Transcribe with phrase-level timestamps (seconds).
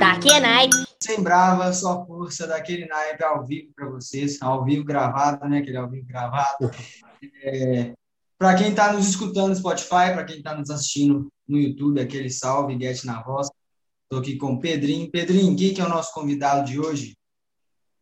[0.00, 0.76] daquele naipe.
[1.02, 5.58] Sem brava, só força daquele naipe ao vivo para vocês, ao vivo gravado, né?
[5.58, 6.70] Aquele ao vivo gravado.
[7.42, 7.92] É,
[8.38, 12.30] para quem está nos escutando no Spotify, para quem está nos assistindo no YouTube, aquele
[12.30, 13.48] salve, get na voz.
[14.04, 15.10] Estou aqui com o Pedrinho.
[15.10, 17.14] Pedrinho, quem que é o nosso convidado de hoje?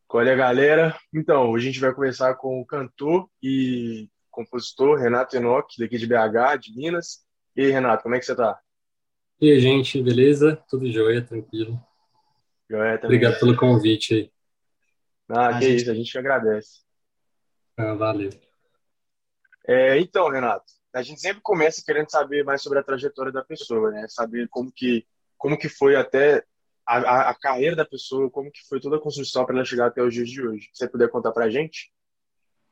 [0.09, 0.97] Olha, galera.
[1.13, 6.07] Então, hoje a gente vai conversar com o cantor e compositor Renato Enoch, daqui de
[6.07, 7.25] BH, de Minas.
[7.57, 8.57] E aí, Renato, como é que você está?
[9.41, 10.63] E aí, gente, beleza?
[10.69, 11.88] Tudo jóia, tranquilo.
[12.71, 13.17] Jóia também.
[13.17, 14.33] Obrigado pelo convite aí.
[15.29, 15.83] Ah, a que gente...
[15.83, 16.83] isso, a gente agradece.
[17.77, 18.31] Ah, valeu.
[19.67, 23.91] É, então, Renato, a gente sempre começa querendo saber mais sobre a trajetória da pessoa,
[23.91, 24.07] né?
[24.09, 26.43] Saber como que, como que foi até
[26.87, 29.87] a, a, a carreira da pessoa, como que foi toda a construção para ela chegar
[29.87, 30.71] até os dias de hoje.
[30.73, 31.93] Se você puder contar para a gente?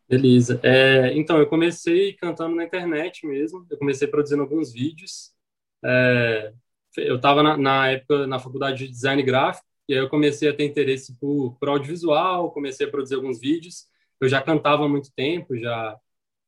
[0.09, 0.61] Beleza.
[0.63, 3.67] É, então, eu comecei cantando na internet mesmo.
[3.71, 5.35] Eu comecei produzindo alguns vídeos.
[5.85, 6.53] É,
[6.97, 10.55] eu estava na, na, época na faculdade de design gráfico e aí eu comecei a
[10.55, 13.87] ter interesse por, por audiovisual, comecei a produzir alguns vídeos.
[14.21, 15.97] Eu já cantava há muito tempo, já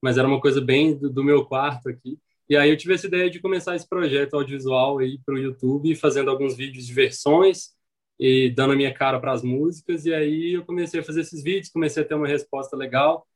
[0.03, 2.19] mas era uma coisa bem do, do, meu quarto aqui.
[2.49, 5.95] E aí eu tive essa ideia de começar esse projeto audiovisual aí para o YouTube,
[5.97, 7.71] fazendo alguns vídeos de versões
[8.19, 10.07] e dando a minha cara para as músicas.
[10.07, 13.27] E aí eu comecei a fazer esses vídeos, comecei a ter uma resposta legal.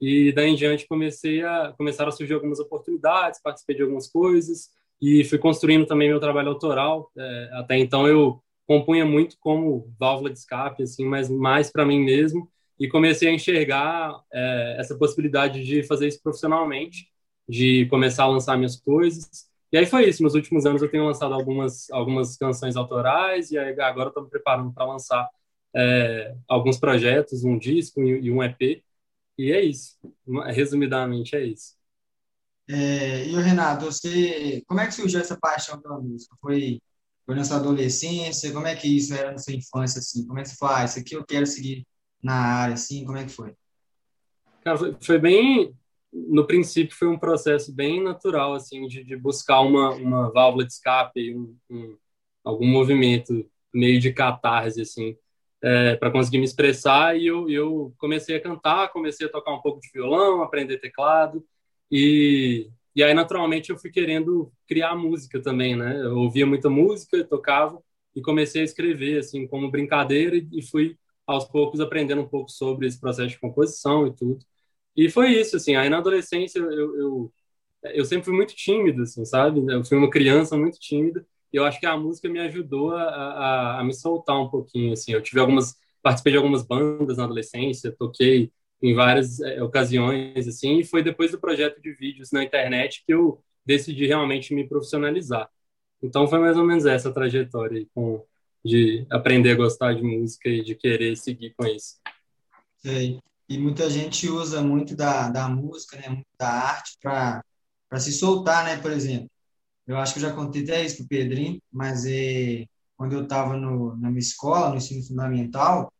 [0.00, 4.70] E daí em diante comecei a começaram a surgir algumas oportunidades, participei de algumas coisas
[5.00, 7.10] e fui construindo também meu trabalho autoral.
[7.16, 12.00] É, até então eu compunha muito como válvula de escape, assim, mas mais para mim
[12.04, 17.08] mesmo e comecei a enxergar é, essa possibilidade de fazer isso profissionalmente,
[17.48, 19.46] de começar a lançar minhas coisas.
[19.72, 20.22] E aí foi isso.
[20.22, 24.72] Nos últimos anos eu tenho lançado algumas algumas canções autorais e agora estou me preparando
[24.72, 25.28] para lançar
[25.74, 28.82] é, alguns projetos, um disco e um EP.
[29.38, 29.96] E é isso.
[30.46, 31.76] Resumidamente é isso.
[32.68, 36.34] É, e o Renato, você, como é que surgiu essa paixão pela música?
[36.40, 36.80] Foi,
[37.26, 38.52] foi na sua adolescência?
[38.52, 40.26] Como é que isso era na sua infância assim?
[40.26, 40.80] Como é que você faz?
[40.80, 41.84] Ah, isso aqui eu quero seguir
[42.22, 43.04] na área, assim?
[43.04, 43.52] Como é que foi?
[44.64, 45.74] Cara, foi, foi bem...
[46.12, 50.72] No princípio, foi um processo bem natural, assim, de, de buscar uma, uma válvula de
[50.72, 51.98] escape, um, um,
[52.42, 55.14] algum movimento meio de catarse, assim,
[55.62, 57.18] é, para conseguir me expressar.
[57.18, 61.44] E eu, eu comecei a cantar, comecei a tocar um pouco de violão, aprender teclado.
[61.90, 66.00] E, e aí, naturalmente, eu fui querendo criar música também, né?
[66.02, 67.82] Eu ouvia muita música, tocava
[68.14, 72.86] e comecei a escrever, assim, como brincadeira e fui aos poucos aprendendo um pouco sobre
[72.86, 74.38] esse processo de composição e tudo.
[74.96, 75.76] E foi isso, assim.
[75.76, 77.32] Aí na adolescência eu, eu,
[77.94, 79.60] eu sempre fui muito tímido, assim, sabe?
[79.72, 83.02] Eu fui uma criança muito tímida e eu acho que a música me ajudou a,
[83.02, 85.12] a, a me soltar um pouquinho, assim.
[85.12, 88.52] Eu tive algumas, participei de algumas bandas na adolescência, toquei
[88.82, 93.14] em várias é, ocasiões, assim, e foi depois do projeto de vídeos na internet que
[93.14, 95.48] eu decidi realmente me profissionalizar.
[96.02, 98.24] Então foi mais ou menos essa trajetória aí, com
[98.66, 101.96] de aprender a gostar de música e de querer seguir com isso.
[102.78, 103.20] Sei.
[103.48, 107.44] E muita gente usa muito da, da música, né, da arte para
[107.98, 109.30] se soltar, né, por exemplo.
[109.86, 112.66] Eu acho que eu já contei até isso para o Pedrinho, mas é,
[112.96, 115.92] quando eu estava na minha escola, no ensino fundamental,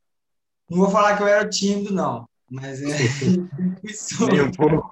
[0.68, 2.86] não vou falar que eu era tímido, não, mas é.
[4.42, 4.90] um pouco.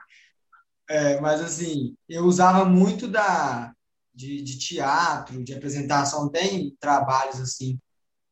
[0.88, 3.74] É, mas assim, eu usava muito da,
[4.14, 7.78] de, de teatro, de apresentação, tem trabalhos assim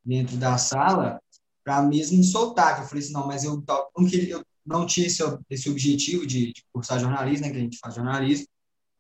[0.05, 1.21] dentro da sala
[1.65, 2.77] para mesmo soltar.
[2.77, 3.63] Que eu falei assim, não, mas eu
[3.97, 7.61] não, queria, eu não tinha esse, esse objetivo de, de cursar jornalismo, né, que a
[7.61, 8.47] gente faz jornalismo,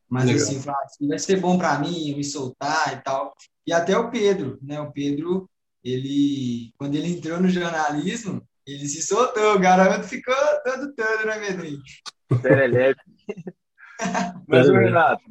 [0.08, 0.42] mas Legal.
[0.42, 3.34] assim, falei, assim, vai ser bom para mim me soltar e tal.
[3.66, 5.48] E até o Pedro, né, o Pedro,
[5.84, 10.34] ele, quando ele entrou no jornalismo, ele se soltou, o garoto ficou
[10.64, 11.80] todo todo, né, Pedrinho?
[12.40, 13.00] Serelepe.
[14.48, 15.22] mas, Renato,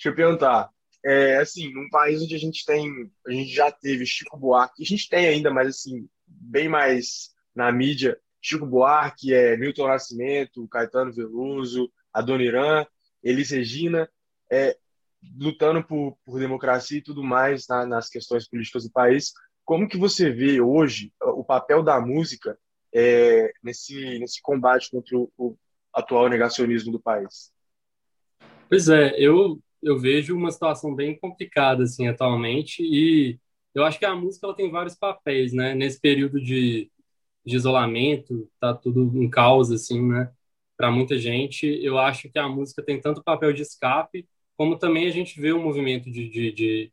[0.00, 0.70] Deixa eu perguntar.
[1.04, 2.90] É, assim, num país onde a gente tem,
[3.26, 7.70] a gente já teve Chico Buarque, a gente tem ainda, mas assim, bem mais na
[7.70, 12.86] mídia, Chico Buarque, é, Milton Nascimento, Caetano Veloso, Adoniran,
[13.22, 14.08] Elis Regina,
[14.50, 14.74] é,
[15.38, 19.32] lutando por, por democracia e tudo mais na, nas questões políticas do país.
[19.70, 22.58] Como que você vê hoje o papel da música
[22.92, 25.56] é, nesse, nesse combate contra o, o
[25.94, 27.52] atual negacionismo do país?
[28.68, 33.38] Pois é, eu eu vejo uma situação bem complicada assim atualmente e
[33.72, 35.72] eu acho que a música ela tem vários papéis, né?
[35.72, 36.90] Nesse período de,
[37.46, 40.32] de isolamento, tá tudo em causa assim, né?
[40.76, 44.26] Para muita gente, eu acho que a música tem tanto papel de escape,
[44.56, 46.92] como também a gente vê um movimento de, de, de,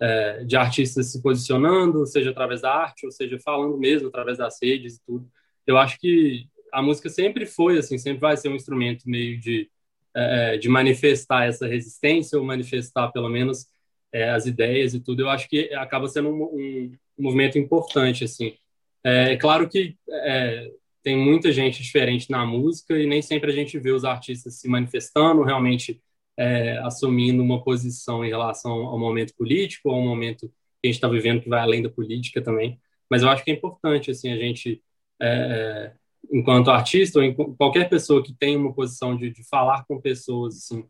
[0.00, 4.58] é, de artistas se posicionando, seja através da arte, ou seja falando mesmo através das
[4.62, 5.28] redes e tudo.
[5.66, 9.70] Eu acho que a música sempre foi assim, sempre vai ser um instrumento meio de
[10.16, 13.66] é, de manifestar essa resistência ou manifestar pelo menos
[14.10, 18.24] é, as ideias e tudo, eu acho que acaba sendo um, um, um movimento importante,
[18.24, 18.54] assim.
[19.04, 20.70] É, é claro que é,
[21.02, 24.68] tem muita gente diferente na música e nem sempre a gente vê os artistas se
[24.68, 26.00] manifestando, realmente
[26.36, 30.54] é, assumindo uma posição em relação ao momento político, ao momento que
[30.84, 32.80] a gente está vivendo, que vai além da política também.
[33.10, 34.82] Mas eu acho que é importante, assim, a gente,
[35.20, 35.92] é,
[36.32, 40.84] enquanto artista, ou qualquer pessoa que tem uma posição de, de falar com pessoas, assim,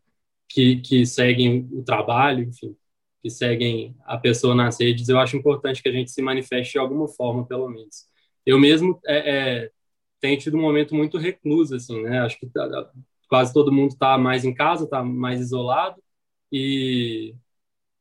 [0.49, 2.75] que, que seguem o trabalho, enfim,
[3.21, 6.79] que seguem a pessoa nas redes, eu acho importante que a gente se manifeste de
[6.79, 8.07] alguma forma, pelo menos.
[8.45, 9.71] Eu mesmo é, é,
[10.21, 12.19] tenho tido um momento muito recluso, assim, né?
[12.19, 12.91] Acho que tá,
[13.27, 16.01] quase todo mundo está mais em casa, está mais isolado,
[16.51, 17.35] e,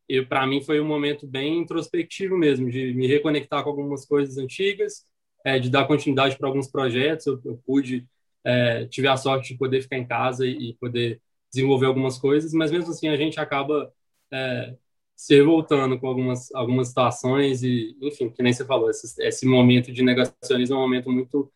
[0.08, 4.38] e para mim foi um momento bem introspectivo mesmo, de me reconectar com algumas coisas
[4.38, 5.04] antigas,
[5.44, 7.26] é, de dar continuidade para alguns projetos.
[7.26, 8.06] Eu, eu pude,
[8.44, 11.20] é, tive a sorte de poder ficar em casa e, e, poder
[11.52, 13.92] desenvolver algumas coisas, mas mesmo assim a gente acaba
[14.32, 14.76] é,
[15.14, 19.92] se revoltando com algumas, algumas situações e, enfim, que nem você falou, esse, esse momento
[19.92, 21.50] de negacionismo é um momento muito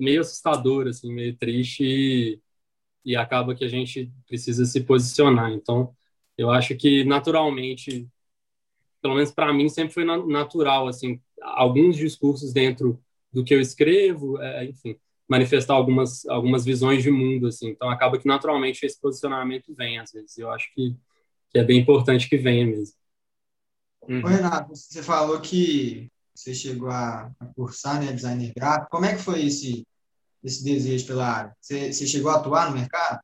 [0.00, 2.40] meio assustador, assim, meio triste e,
[3.06, 5.52] e acaba que a gente precisa se posicionar.
[5.52, 5.94] Então,
[6.36, 8.08] eu acho que naturalmente,
[9.00, 13.00] pelo menos para mim, sempre foi natural, assim, alguns discursos dentro
[13.32, 14.98] do que eu escrevo, é, enfim,
[15.28, 17.68] manifestar algumas algumas visões de mundo, assim.
[17.68, 20.36] Então, acaba que naturalmente esse posicionamento vem às vezes.
[20.36, 20.96] Eu acho que,
[21.50, 22.96] que é bem importante que venha mesmo.
[24.08, 24.24] Uhum.
[24.24, 28.90] Ô, Renato, você falou que você chegou a, a cursar, né, designer gráfico.
[28.90, 29.86] Como é que foi esse
[30.46, 31.56] esse desejo pela área?
[31.60, 33.20] Você, você chegou a atuar no mercado?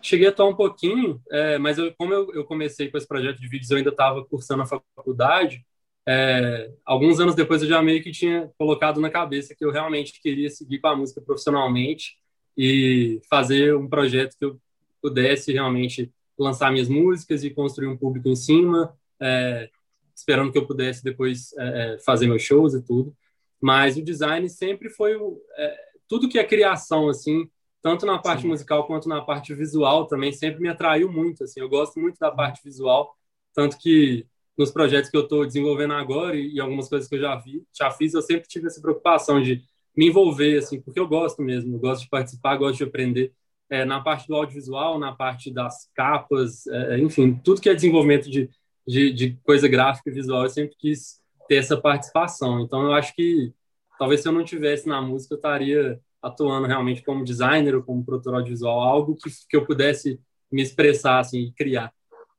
[0.00, 3.40] Cheguei a atuar um pouquinho, é, mas eu, como eu, eu, comecei com esse projeto
[3.40, 5.64] de vídeos, eu ainda estava cursando a faculdade.
[6.06, 10.20] É, alguns anos depois eu já meio que tinha colocado na cabeça que eu realmente
[10.20, 12.18] queria seguir com a música profissionalmente
[12.56, 14.60] e fazer um projeto que eu
[15.00, 19.70] pudesse realmente lançar minhas músicas e construir um público em cima, é,
[20.14, 23.16] esperando que eu pudesse depois é, é fazer meus shows e tudo.
[23.64, 25.76] Mas o design sempre foi o, é,
[26.06, 27.48] tudo que é criação, assim,
[27.80, 28.48] tanto na parte Sim.
[28.48, 31.60] musical quanto na parte visual também, sempre me atraiu muito, assim.
[31.60, 33.16] Eu gosto muito da parte visual,
[33.54, 34.26] tanto que
[34.58, 37.64] nos projetos que eu estou desenvolvendo agora e, e, algumas coisas que eu já vi,
[37.72, 39.64] já fiz, eu sempre tive essa preocupação de
[39.96, 43.32] me envolver, assim, porque eu gosto mesmo, eu gosto de participar, gosto de aprender.
[43.70, 48.30] É, na parte do audiovisual, na parte das capas, é, enfim, tudo que é desenvolvimento
[48.30, 48.50] de,
[48.86, 52.60] de, de coisa gráfica e visual, eu sempre quis ter essa participação.
[52.60, 53.52] Então, eu acho que
[53.98, 58.04] talvez se eu não tivesse na música, eu estaria atuando realmente como designer ou como
[58.04, 60.20] produtor audiovisual, algo que, que eu pudesse
[60.50, 61.92] me expressar assim, e criar.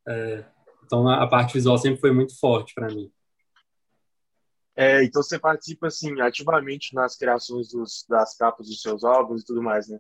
[0.08, 0.46] É,
[0.84, 3.12] então, a, a, parte visual sempre foi muito forte para mim.
[4.76, 9.46] É, então você participa assim ativamente nas criações dos, das capas dos seus álbuns e
[9.46, 10.00] tudo mais, né?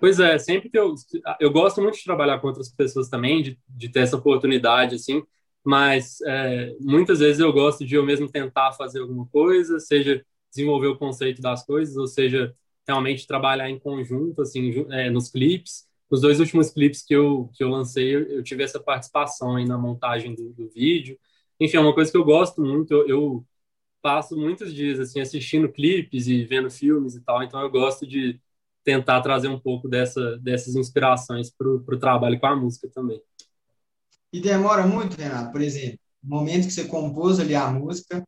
[0.00, 0.94] Pois é, sempre que eu
[1.38, 5.22] eu gosto muito de trabalhar com outras pessoas também, de, de ter essa oportunidade assim,
[5.64, 10.88] mas é, muitas vezes eu gosto de eu mesmo tentar fazer alguma coisa, seja desenvolver
[10.88, 12.54] o conceito das coisas, ou seja,
[12.86, 15.86] realmente trabalhar em conjunto, assim, é, nos clipes.
[16.10, 19.78] Os dois últimos clipes que eu, que eu lancei, eu, tive essa participação aí na
[19.78, 21.18] montagem do, do, vídeo.
[21.58, 23.46] Enfim, é uma coisa que eu gosto muito, eu, eu
[24.02, 28.40] passo muitos dias, assim, assistindo clipes e vendo filmes e tal, então eu gosto de
[28.84, 33.22] tentar trazer um pouco dessa, dessas inspirações para o trabalho com a música também.
[34.32, 38.24] E demora muito, Renato, por exemplo, o momento que você compôs ali a música,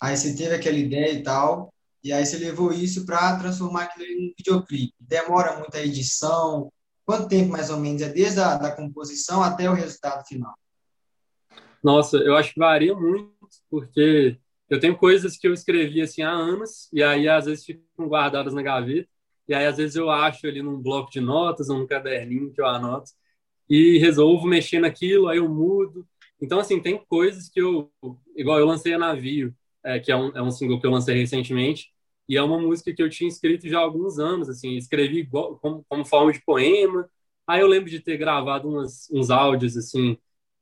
[0.00, 1.72] aí você teve aquela ideia e tal,
[2.02, 4.94] e aí você levou isso para transformar aquilo em um videoclipe.
[5.00, 6.70] Demora muito a edição?
[7.04, 10.54] Quanto tempo mais ou menos é desde a da composição até o resultado final?
[11.82, 13.34] Nossa, eu acho que varia muito,
[13.70, 14.38] porque
[14.70, 18.54] eu tenho coisas que eu escrevi assim há anos, e aí às vezes ficam guardadas
[18.54, 19.08] na gaveta,
[19.46, 22.60] e aí às vezes eu acho ali num bloco de notas ou num caderninho que
[22.60, 23.10] eu anoto,
[23.68, 26.06] e resolvo mexer naquilo, aí eu mudo.
[26.40, 27.90] Então, assim, tem coisas que eu.
[28.36, 31.16] Igual eu lancei a Navio, é, que é um, é um single que eu lancei
[31.16, 31.92] recentemente,
[32.28, 35.58] e é uma música que eu tinha escrito já há alguns anos, assim, escrevi igual,
[35.58, 37.08] como, como forma de poema.
[37.46, 40.16] Aí eu lembro de ter gravado umas, uns áudios, assim,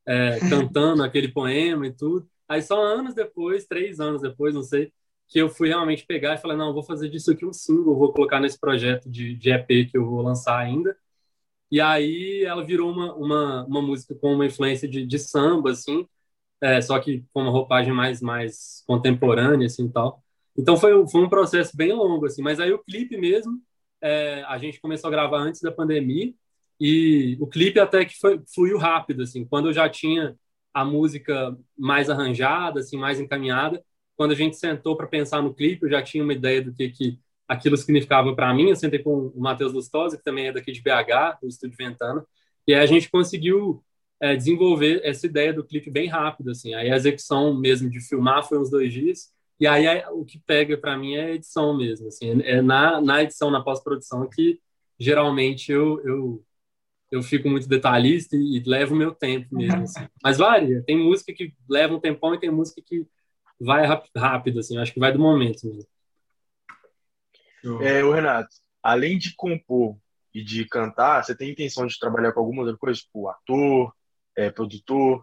[0.06, 2.28] é, cantando aquele poema e tudo.
[2.48, 4.92] Aí só anos depois, três anos depois, não sei,
[5.28, 8.12] que eu fui realmente pegar e falei, não, vou fazer disso aqui um single, vou
[8.12, 10.96] colocar nesse projeto de, de EP que eu vou lançar ainda.
[11.72, 16.06] E aí ela virou uma, uma, uma música com uma influência de, de samba, assim,
[16.60, 20.22] é, só que com uma roupagem mais, mais contemporânea, assim, tal.
[20.56, 23.58] Então foi, foi um processo bem longo, assim, mas aí o clipe mesmo,
[24.02, 26.34] é, a gente começou a gravar antes da pandemia,
[26.78, 30.36] e o clipe até que foi, fluiu rápido, assim, quando eu já tinha
[30.74, 33.82] a música mais arranjada, assim, mais encaminhada,
[34.16, 36.90] quando a gente sentou para pensar no clipe, eu já tinha uma ideia do que,
[36.90, 37.18] que
[37.48, 38.70] aquilo significava para mim.
[38.70, 42.24] Eu sentei com o Matheus Lustosa, que também é daqui de BH, do Estúdio Ventana,
[42.66, 43.82] e aí a gente conseguiu
[44.20, 46.74] é, desenvolver essa ideia do clipe bem rápido, assim.
[46.74, 50.38] Aí a execução mesmo de filmar foi uns dois dias, e aí é, o que
[50.38, 52.40] pega para mim é a edição mesmo, assim.
[52.42, 54.60] É na, na edição, na pós-produção, que
[54.98, 56.44] geralmente eu, eu,
[57.10, 60.06] eu fico muito detalhista e, e levo o meu tempo mesmo, assim.
[60.22, 60.82] Mas varia.
[60.84, 63.06] Tem música que leva um tempão e tem música que
[63.60, 63.84] vai
[64.16, 64.78] rápido, assim.
[64.78, 65.86] Acho que vai do momento mesmo.
[67.80, 68.48] É, o Renato,
[68.82, 69.96] além de compor
[70.34, 73.92] e de cantar, você tem intenção de trabalhar com alguma outra coisa, tipo ator,
[74.36, 75.22] é, produtor?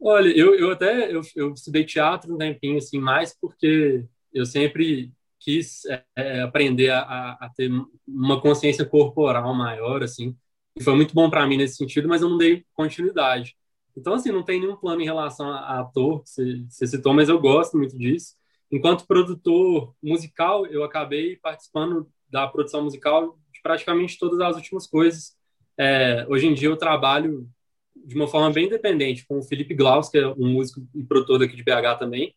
[0.00, 5.12] Olha, eu, eu até eu, eu estudei teatro um tempinho assim, mais porque eu sempre
[5.40, 7.70] quis é, é aprender a, a, ter
[8.06, 10.36] uma consciência corporal maior, assim,
[10.76, 13.56] e foi muito bom para mim nesse sentido, mas eu não dei continuidade.
[13.96, 17.28] Então, assim, não tem nenhum plano em relação a, a ator, você, você citou, mas
[17.28, 18.34] eu gosto muito disso.
[18.70, 25.36] Enquanto produtor musical, eu acabei participando da produção musical de praticamente todas as últimas coisas.
[25.78, 27.48] É, hoje em dia eu trabalho
[27.94, 31.38] de uma forma bem independente com o Felipe Glaus, que é um músico e produtor
[31.38, 32.34] daqui de BH também,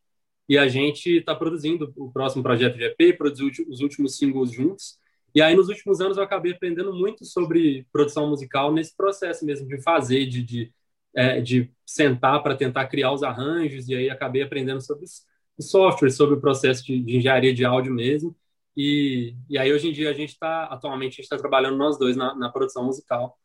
[0.48, 4.98] e a gente está produzindo o próximo projeto de EP, produziu os últimos singles juntos.
[5.36, 9.67] E aí, nos últimos anos, eu acabei aprendendo muito sobre produção musical nesse processo mesmo
[9.67, 10.74] de fazer, de, de,
[11.13, 15.25] é, de sentar para tentar criar os arranjos, e aí acabei aprendendo sobre os
[15.59, 18.35] softwares, sobre o processo de, de engenharia de áudio mesmo.
[18.75, 21.97] E, e aí, hoje em dia, a gente está, atualmente, a gente está trabalhando nós
[21.97, 23.35] dois na, na, produção musical.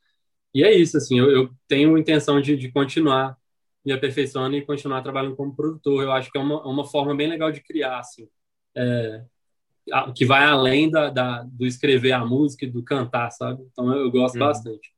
[0.55, 3.37] E é isso, assim, eu, eu tenho intenção de, de, continuar
[3.85, 6.03] me aperfeiçoando e continuar trabalhando como produtor.
[6.03, 8.29] Eu acho que é uma, uma forma bem legal de criar, assim,
[8.77, 9.25] é,
[10.15, 13.67] que vai além da, da, do escrever a música e do cantar, sabe?
[13.73, 14.41] Então, eu, eu gosto uhum.
[14.41, 14.93] bastante.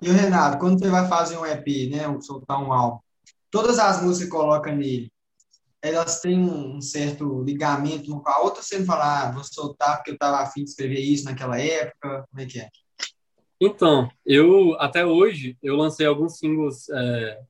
[0.00, 3.00] E o Renato, quando você vai fazer um EP, né, soltar um álbum,
[3.50, 5.12] todas as músicas que você coloca nele,
[5.82, 9.96] elas têm um certo ligamento uma com a outra, você não fala, ah, vou soltar
[9.96, 12.68] porque eu estava afim de escrever isso naquela época, como é que é?
[13.60, 17.40] Então, eu, até hoje, eu lancei alguns singles é,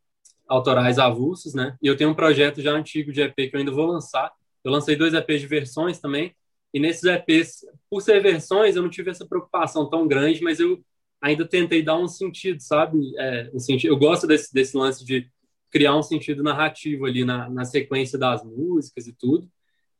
[0.47, 3.73] autorais avulsos, né, e eu tenho um projeto já antigo de EP que eu ainda
[3.73, 4.31] vou lançar,
[4.65, 6.35] eu lancei dois EPs de versões também,
[6.73, 10.83] e nesses EPs, por ser versões, eu não tive essa preocupação tão grande, mas eu
[11.21, 12.99] ainda tentei dar um sentido, sabe?
[13.19, 15.31] É, um sentido, eu gosto desse, desse lance de
[15.71, 19.51] criar um sentido narrativo ali na, na sequência das músicas e tudo.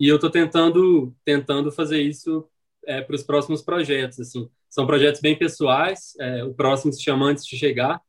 [0.01, 2.49] E eu estou tentando tentando fazer isso
[2.87, 4.21] é, para os próximos projetos.
[4.21, 6.15] Assim, são projetos bem pessoais.
[6.19, 8.01] É, o próximo se chama Antes de Chegar.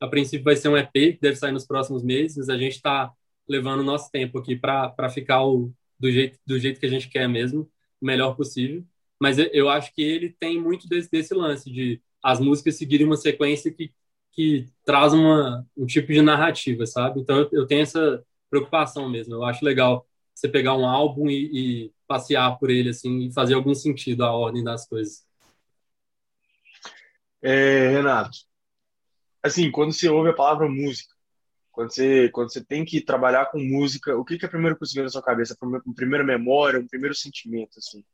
[0.00, 2.48] A princípio vai ser um EP que deve sair nos próximos meses.
[2.48, 3.12] A gente está
[3.48, 7.08] levando o nosso tempo aqui para ficar o, do jeito do jeito que a gente
[7.08, 7.68] quer mesmo,
[8.00, 8.84] o melhor possível.
[9.20, 13.16] Mas eu acho que ele tem muito desse, desse lance de as músicas seguirem uma
[13.16, 13.92] sequência que
[14.32, 17.20] que traz uma, um tipo de narrativa, sabe?
[17.20, 19.34] Então eu, eu tenho essa preocupação mesmo.
[19.34, 23.54] Eu acho legal você pegar um álbum e, e, passear por ele assim e fazer
[23.54, 25.26] algum sentido a ordem das coisas.
[27.42, 28.38] É, Renato,
[29.42, 31.14] assim, quando você ouve a palavra música,
[31.70, 34.94] quando você quando você tem que trabalhar com música, o que, que é coisa que
[34.94, 35.54] vem na sua cabeça?
[35.54, 38.04] A primeira memória, um primeiro sentimento, assim?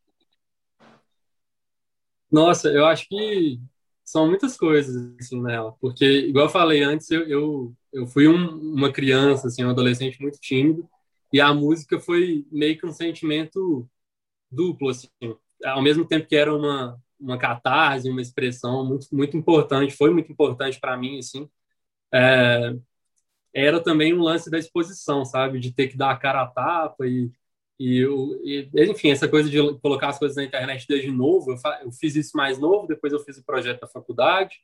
[2.31, 3.61] Nossa, eu acho que
[4.05, 5.73] são muitas coisas, assim, nela.
[5.81, 10.21] Porque, igual eu falei antes, eu, eu, eu fui um, uma criança, assim, um adolescente
[10.21, 10.89] muito tímido,
[11.33, 13.89] e a música foi meio que um sentimento
[14.51, 15.09] duplo, assim.
[15.65, 20.31] Ao mesmo tempo que era uma, uma catarse, uma expressão muito, muito importante, foi muito
[20.31, 21.49] importante para mim, assim,
[22.13, 22.77] é,
[23.55, 25.61] era também um lance da exposição, sabe?
[25.61, 27.31] De ter que dar a cara a tapa e
[27.79, 31.57] e, eu, e, enfim, essa coisa de colocar as coisas na internet desde novo, eu,
[31.83, 34.61] eu, fiz isso mais novo, depois eu fiz o projeto da faculdade.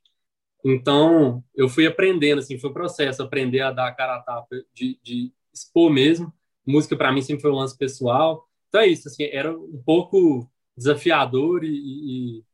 [0.65, 4.57] Então, eu fui aprendendo, assim, foi um processo, aprender a dar a cara a tapa,
[4.75, 6.33] de, de expor mesmo.
[6.67, 8.49] Música, para mim, sempre foi um lance pessoal.
[8.69, 12.45] Então, é isso, assim, era um pouco desafiador e, e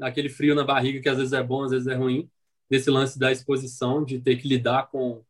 [0.00, 2.30] aquele frio na barriga que às vezes é bom, às vezes é ruim,
[2.70, 5.22] desse lance da exposição, de ter que lidar com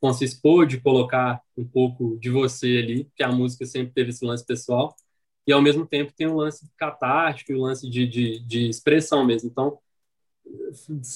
[0.00, 4.10] com se expor, de colocar um pouco de você ali, que a música sempre teve
[4.10, 4.96] esse lance pessoal,
[5.46, 9.50] e ao mesmo tempo tem um lance catártico, um lance de, de, de expressão mesmo.
[9.50, 9.78] Então,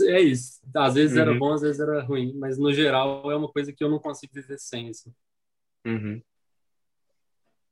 [0.08, 0.60] é isso.
[0.74, 1.22] Às vezes uhum.
[1.22, 3.98] era bom, às vezes era ruim, mas no geral é uma coisa que eu não
[3.98, 4.90] consigo viver sem.
[4.90, 5.12] Assim.
[5.86, 6.22] Uhum.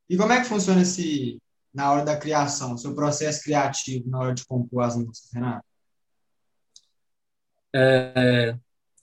[0.09, 1.41] E como é que funciona esse,
[1.73, 5.67] na hora da criação, seu processo criativo na hora de compor as músicas, Renato?
[7.75, 8.57] É,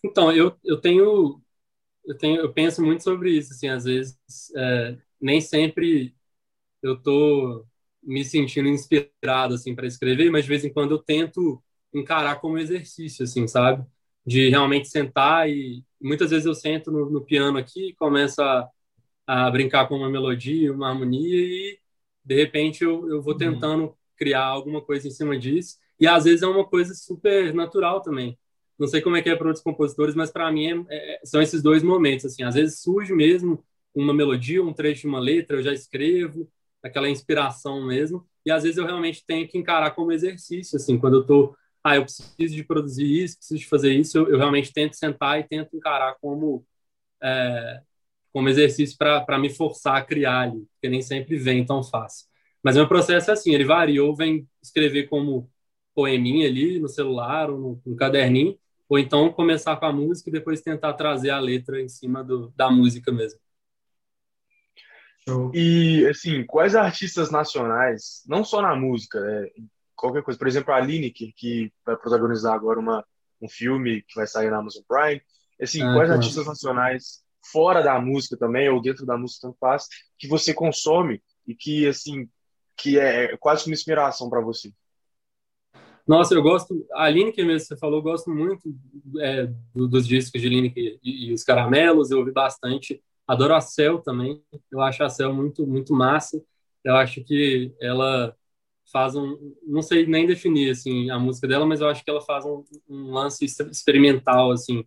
[0.03, 1.41] então, eu, eu tenho
[2.09, 4.17] eu tenho eu penso muito sobre isso assim às vezes
[4.57, 6.15] é, nem sempre
[6.81, 7.65] eu tô
[8.03, 11.63] me sentindo inspirado assim para escrever mas de vez em quando eu tento
[11.93, 13.85] encarar como exercício assim sabe?
[14.25, 18.67] De realmente sentar e muitas vezes eu sento no, no piano aqui começo a,
[19.27, 21.79] a, brincar com uma melodia uma harmonia e
[22.25, 23.39] de repente eu, eu vou uhum.
[23.39, 25.77] tentando criar alguma coisa em cima disso.
[25.99, 28.37] E às vezes é uma coisa super natural também
[28.79, 31.41] não sei como é que é para outros compositores, mas para mim é, é, são
[31.41, 32.25] esses dois momentos.
[32.25, 36.49] Assim, às vezes surge mesmo uma melodia, um trecho de uma letra, eu já escrevo,
[36.81, 41.15] aquela inspiração mesmo, e às vezes eu realmente tenho que encarar como exercício, assim, quando
[41.15, 44.71] eu estou, ah, eu preciso de produzir isso, preciso de fazer isso, eu, eu realmente
[44.71, 46.65] tento sentar e tento encarar como
[47.21, 47.81] é,
[48.31, 52.27] como exercício para me forçar a criar ali, porque nem sempre vem tão fácil.
[52.63, 55.49] Mas meu processo é assim, ele varia, ou vem escrever como
[55.95, 58.57] poeminha ali no celular ou no, no caderninho,
[58.89, 62.51] ou então começar com a música e depois tentar trazer a letra em cima do,
[62.55, 63.39] da música mesmo.
[65.53, 69.51] E, assim, quais artistas nacionais, não só na música, é,
[69.95, 73.05] qualquer coisa, por exemplo, a Lineker, que vai protagonizar agora uma,
[73.39, 75.21] um filme que vai sair na Amazon Prime,
[75.61, 79.85] assim, ah, quais artistas nacionais, fora da música também, ou dentro da música, tanto faz,
[80.17, 82.27] que você consome e que, assim,
[82.75, 84.71] que é quase uma inspiração para você?
[86.09, 86.87] Nossa, eu gosto.
[86.93, 88.75] A Lineker mesmo, você falou, eu gosto muito
[89.19, 92.99] é, dos discos de Lineker e, e, os Caramelos, eu ouvi bastante.
[93.27, 96.43] Adoro a Cell também, eu acho a Cell muito, muito massa.
[96.83, 98.35] Eu acho que ela
[98.91, 99.55] faz um.
[99.67, 102.63] Não sei nem definir assim, a música dela, mas eu acho que ela faz um,
[102.89, 104.83] um lance experimental, assim,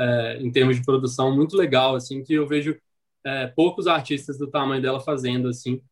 [0.00, 2.76] é, em termos de produção, muito legal, assim, que eu vejo
[3.24, 5.82] é, poucos artistas do tamanho dela fazendo, assim.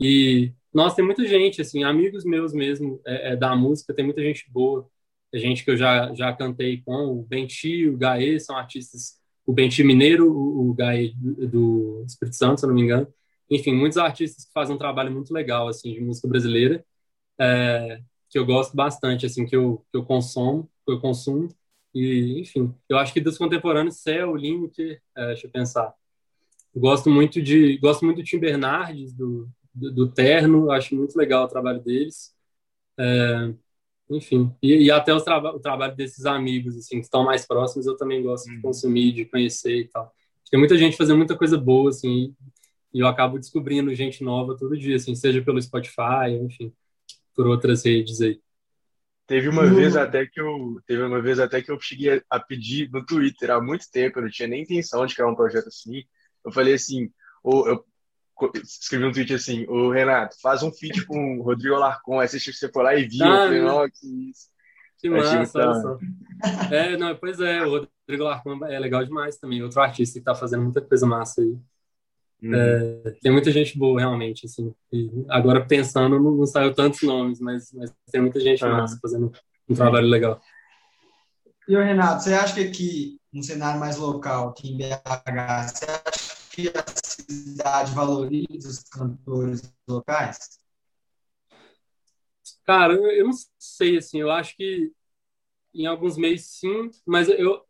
[0.00, 4.20] E nossa, tem muita gente, assim, amigos meus mesmo é, é, da música, tem muita
[4.20, 4.86] gente boa.
[5.32, 9.54] Tem gente que eu já, já cantei com, o Benti, o Gaê, são artistas, o
[9.54, 13.08] Benti Mineiro, o, o Gaê do, Espírito Santo, se eu não me engano.
[13.50, 16.84] Enfim, muitos artistas que fazem um trabalho muito legal, assim, de música brasileira,
[17.40, 21.48] é, que eu gosto bastante, assim, que eu, que eu consumo, que eu consumo.
[21.94, 25.94] E, enfim, eu acho que dos contemporâneos, Céu, Lineker, é, deixa eu pensar.
[26.74, 31.44] Gosto muito de, gosto muito do Tim Bernardes, do, do, do Terno, acho muito legal
[31.44, 32.34] o trabalho deles.
[32.98, 33.54] É,
[34.10, 37.96] enfim, e, e até traba o trabalho desses amigos, assim, que estão mais próximos, eu
[37.96, 38.62] também gosto de uhum.
[38.62, 40.12] consumir, de conhecer e tal.
[40.50, 42.34] Tem muita gente fazendo muita coisa boa, assim,
[42.94, 46.72] e eu acabo descobrindo gente nova todo dia, assim, seja pelo Spotify, enfim,
[47.34, 48.40] por outras redes aí.
[49.26, 52.88] Teve uma vez até que eu teve uma vez até que eu cheguei a pedir
[52.92, 56.04] no Twitter há muito tempo, eu não tinha nem intenção de criar um projeto assim.
[56.44, 57.10] Eu falei assim,
[57.42, 57.84] ou eu
[58.62, 62.70] escrevi um tweet assim, o Renato, faz um feat com o Rodrigo Alarcon, aí você
[62.72, 64.56] foi lá e viu, ah, falei, não, que isso.
[64.98, 65.98] Que massa, olha só.
[66.74, 70.34] É, não, pois é, o Rodrigo Alarcon é legal demais também, outro artista que tá
[70.34, 71.56] fazendo muita coisa massa aí.
[72.42, 72.54] Uhum.
[72.54, 74.74] É, tem muita gente boa, realmente, assim.
[74.92, 78.72] E agora, pensando, não, não saiu tantos nomes, mas, mas tem muita gente uhum.
[78.72, 79.32] massa fazendo
[79.68, 80.40] um trabalho legal.
[81.68, 85.84] E o Renato, você acha que aqui, no cenário mais local, aqui em BH, você
[85.84, 86.25] acha
[86.56, 90.58] que a cidade valoriza os cantores locais?
[92.64, 94.90] Cara, eu não sei, assim, eu acho que
[95.74, 97.62] em alguns meses sim, mas eu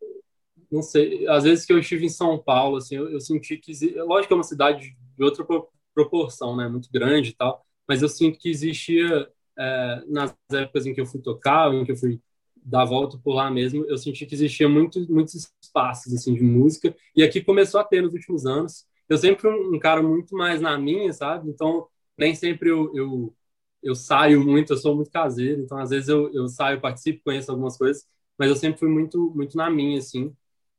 [0.71, 3.73] não sei, às vezes que eu estive em São Paulo, assim, eu, eu senti que,
[4.03, 5.45] lógico que é uma cidade de outra
[5.93, 10.95] proporção, né, muito grande e tal, mas eu sinto que existia, é, nas épocas em
[10.95, 12.21] que eu fui tocar, em que eu fui
[12.67, 16.95] dar volta por lá mesmo, eu senti que existia muito, muitos espaços assim de música
[17.15, 18.85] e aqui começou a ter nos últimos anos.
[19.09, 21.49] Eu sempre um, cara muito mais na minha, sabe?
[21.51, 21.87] Então
[22.19, 23.35] nem sempre eu, eu,
[23.83, 27.51] eu saio muito, eu sou muito caseiro, então às vezes eu, eu saio, participo, conheço
[27.53, 28.05] algumas coisas,
[28.39, 30.35] mas eu sempre fui muito muito na minha assim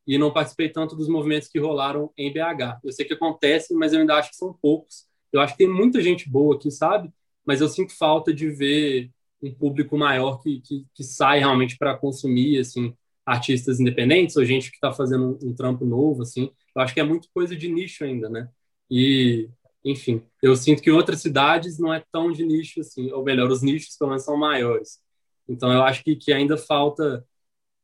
[0.05, 2.79] e não participei tanto dos movimentos que rolaram em BH.
[2.83, 5.05] Eu sei que acontece, mas eu ainda acho que são poucos.
[5.31, 7.11] Eu acho que tem muita gente boa aqui, sabe?
[7.45, 11.97] Mas eu sinto falta de ver um público maior que, que, que sai realmente para
[11.97, 12.93] consumir assim
[13.25, 16.51] artistas independentes ou gente que está fazendo um, um, trampo novo assim.
[16.75, 18.49] Eu acho que é muito coisa de nicho ainda né?
[18.89, 19.49] E
[19.83, 23.61] enfim eu sinto que outras cidades não é tão de nicho assim ou melhor os
[23.61, 24.99] nichos pelo menos são maiores.
[25.47, 27.25] Então eu acho que, que ainda falta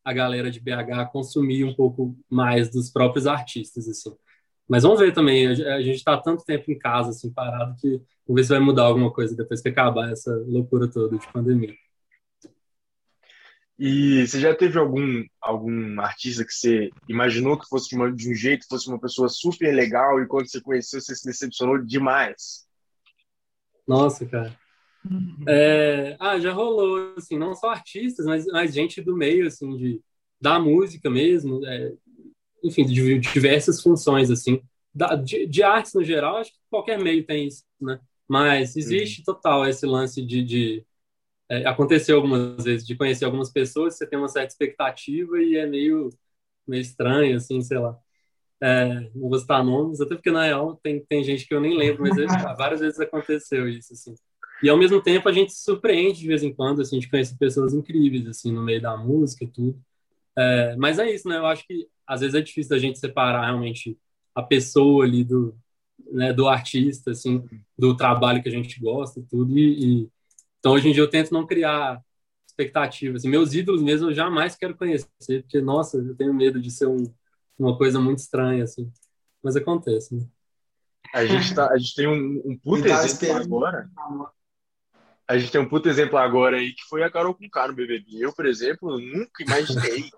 [0.03, 4.15] a galera de BH consumir um pouco mais dos próprios artistas assim
[4.67, 8.41] mas vamos ver também a gente está tanto tempo em casa assim parado que Vamos
[8.41, 11.75] ver se vai mudar alguma coisa depois que acabar essa loucura toda de pandemia.
[13.77, 18.31] E você já teve algum, algum artista que você imaginou que fosse de, uma, de
[18.31, 22.65] um jeito, fosse uma pessoa super legal e quando você conheceu você se decepcionou demais?
[23.85, 24.57] Nossa, cara.
[25.45, 30.01] É, ah, já rolou, assim, não só artistas, mas, mas gente do meio, assim, de,
[30.39, 31.93] da música mesmo, é,
[32.63, 34.61] enfim, de diversas funções, assim,
[34.93, 37.99] da, de, de artes no geral, acho que qualquer meio tem isso, né?
[38.27, 39.25] Mas existe uhum.
[39.25, 40.43] total esse lance de.
[40.43, 40.85] de
[41.49, 45.65] é, aconteceu algumas vezes, de conhecer algumas pessoas, você tem uma certa expectativa e é
[45.65, 46.09] meio,
[46.67, 47.97] meio estranho, assim, sei lá.
[48.61, 51.77] É, não vou citar nomes, até porque na real tem, tem gente que eu nem
[51.77, 52.15] lembro, mas
[52.57, 54.15] várias vezes aconteceu isso, assim.
[54.61, 57.35] E ao mesmo tempo a gente se surpreende de vez em quando, assim, de conhecer
[57.37, 59.77] pessoas incríveis, assim, no meio da música e tudo.
[60.37, 61.37] É, mas é isso, né?
[61.37, 63.97] Eu acho que às vezes é difícil a gente separar realmente
[64.35, 65.55] a pessoa ali do,
[66.11, 67.43] né, do artista, assim,
[67.77, 69.57] do trabalho que a gente gosta e tudo.
[69.57, 70.09] E, e,
[70.59, 72.01] então, hoje em dia, eu tento não criar
[72.47, 73.21] expectativas.
[73.21, 75.07] Assim, meus ídolos mesmo eu jamais quero conhecer,
[75.41, 77.03] porque, nossa, eu tenho medo de ser um,
[77.57, 78.91] uma coisa muito estranha, assim.
[79.41, 80.25] Mas acontece, né?
[81.13, 83.89] A gente, tá, a gente tem um, um puto exemplo agora.
[85.27, 88.17] A gente tem um puto exemplo agora aí que foi a Carol com no BBB.
[88.19, 90.09] Eu, por exemplo, nunca imaginei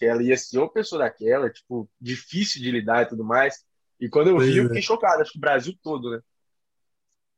[0.00, 3.62] que ela ia ser uma pessoa daquela, tipo, difícil de lidar e tudo mais.
[4.00, 4.62] E quando eu pois vi, é.
[4.62, 6.20] eu fiquei chocado, acho que o Brasil todo, né?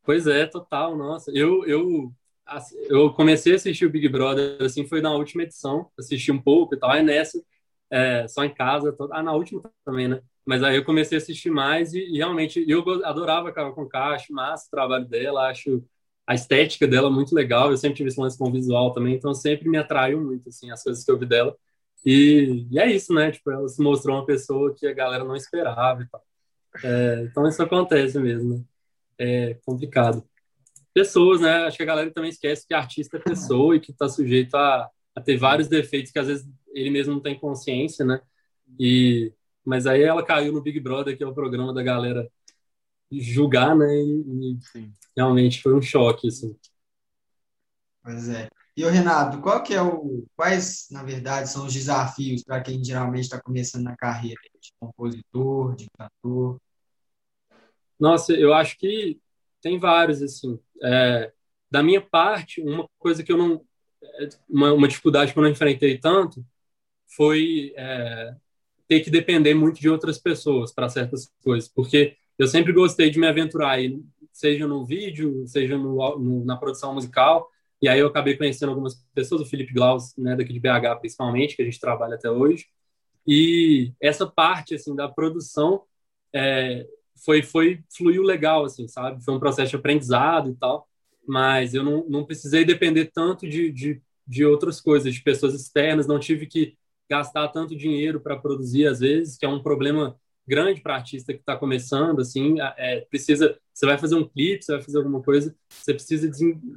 [0.05, 1.33] Pois é, total, nossa.
[1.33, 2.13] Eu, eu,
[2.89, 6.77] eu comecei a assistir o Big Brother, assim, foi na última edição, assisti um pouco
[6.77, 7.43] e tal, aí nessa,
[7.91, 9.13] é, só em casa, todo...
[9.13, 10.23] ah, na última também, né?
[10.47, 14.11] Mas aí eu comecei a assistir mais e, e realmente eu adorava a Carol Conká,
[14.11, 15.85] acho massa o trabalho dela, acho
[16.25, 19.35] a estética dela muito legal, eu sempre tive esse lance com o visual também, então
[19.35, 21.57] sempre me atraiu muito, assim, as coisas que eu vi dela.
[22.05, 23.31] E, e, é isso, né?
[23.31, 26.25] Tipo, ela se mostrou uma pessoa que a galera não esperava e tal.
[26.83, 28.65] É, então isso acontece mesmo, né?
[29.19, 30.25] É complicado.
[30.93, 31.65] Pessoas, né?
[31.65, 34.91] Acho que a galera também esquece que artista é pessoa e que está sujeito a,
[35.15, 38.21] a, ter vários defeitos que às vezes ele mesmo não tem consciência, né?
[38.81, 39.33] E,
[39.65, 42.29] mas aí ela caiu no Big Brother, que é o programa da galera
[43.13, 43.95] julgar, né?
[43.95, 46.57] E, e realmente foi um choque, assim.
[48.03, 48.49] Pois é.
[48.77, 52.83] E o Renato, qual que é o, quais, na verdade, são os desafios para quem
[52.83, 56.59] geralmente está começando na carreira de compositor, de cantor?
[58.01, 59.21] Nossa, eu acho que
[59.61, 60.59] tem vários, assim.
[60.83, 61.33] É,
[61.71, 63.63] da minha parte, uma coisa que eu não,
[64.49, 66.45] uma, uma dificuldade que eu não enfrentei tanto
[67.15, 68.35] foi é,
[68.89, 73.19] ter que depender muito de outras pessoas para certas coisas, porque eu sempre gostei de
[73.19, 73.79] me aventurar
[74.33, 77.49] seja no vídeo, seja no, no, na produção musical,
[77.83, 81.57] e aí eu acabei conhecendo algumas pessoas, o Felipe Glaus, né, daqui de BH principalmente,
[81.57, 82.67] que a gente trabalha até hoje.
[83.27, 85.83] E essa parte assim da produção
[86.35, 86.87] é,
[87.25, 89.25] foi foi fluiu legal assim, sabe?
[89.25, 90.89] Foi um processo de aprendizado e tal,
[91.27, 96.07] mas eu não, não precisei depender tanto de, de, de outras coisas, de pessoas externas,
[96.07, 96.77] não tive que
[97.11, 101.41] gastar tanto dinheiro para produzir às vezes, que é um problema grande para artista que
[101.41, 105.55] está começando, assim, é, precisa, você vai fazer um clipe, você vai fazer alguma coisa,
[105.69, 106.31] você precisa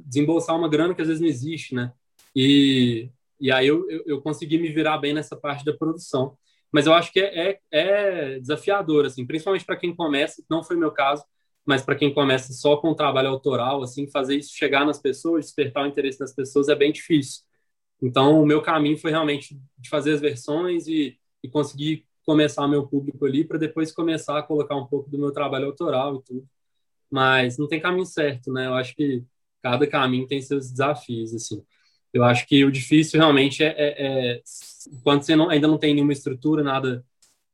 [0.04, 1.92] desembolsar uma grana que às vezes não existe, né?
[2.34, 6.36] E, e aí eu, eu, eu consegui me virar bem nessa parte da produção.
[6.72, 10.76] Mas eu acho que é, é, é desafiador, assim, principalmente para quem começa, não foi
[10.76, 11.24] meu caso,
[11.64, 15.84] mas para quem começa só com trabalho autoral, assim, fazer isso chegar nas pessoas, despertar
[15.84, 17.42] o interesse das pessoas é bem difícil.
[18.00, 22.86] Então, o meu caminho foi realmente de fazer as versões e, e conseguir começar meu
[22.86, 26.48] público ali para depois começar a colocar um pouco do meu trabalho autoral e tudo.
[27.10, 28.66] Mas não tem caminho certo, né?
[28.66, 29.24] Eu acho que
[29.62, 31.64] cada caminho tem seus desafios, assim.
[32.12, 34.42] Eu acho que o difícil realmente é, é, é
[35.02, 37.04] quando você não, ainda não tem nenhuma estrutura, nada